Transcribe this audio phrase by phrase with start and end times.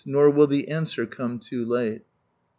[0.03, 2.01] Nor will the answer come too late."